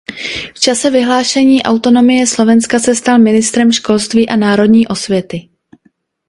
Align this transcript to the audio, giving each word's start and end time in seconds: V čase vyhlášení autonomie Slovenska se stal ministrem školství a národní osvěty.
V 0.55 0.59
čase 0.59 0.89
vyhlášení 0.89 1.63
autonomie 1.63 2.27
Slovenska 2.27 2.79
se 2.79 2.95
stal 2.95 3.19
ministrem 3.19 3.71
školství 3.71 4.29
a 4.29 4.35
národní 4.35 4.87
osvěty. 4.87 5.49